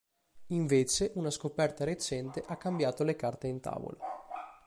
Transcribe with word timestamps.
Invece 0.47 1.11
una 1.13 1.29
scoperta 1.29 1.83
recente 1.83 2.43
ha 2.43 2.57
cambiato 2.57 3.03
le 3.03 3.15
carte 3.15 3.45
in 3.45 3.59
tavola. 3.59 3.99